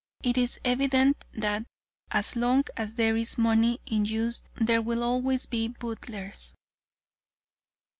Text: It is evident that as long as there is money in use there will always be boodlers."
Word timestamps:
It 0.23 0.35
is 0.35 0.59
evident 0.65 1.23
that 1.33 1.67
as 2.09 2.35
long 2.35 2.63
as 2.75 2.95
there 2.95 3.15
is 3.15 3.37
money 3.37 3.79
in 3.85 4.03
use 4.05 4.41
there 4.55 4.81
will 4.81 5.03
always 5.03 5.45
be 5.45 5.67
boodlers." 5.67 6.55